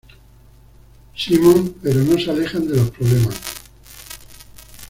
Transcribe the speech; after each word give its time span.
Simons, 1.15 1.73
pero 1.83 1.99
no 2.01 2.17
se 2.17 2.31
alejan 2.31 2.67
de 2.67 2.75
los 2.75 2.89
problemas. 2.89 3.39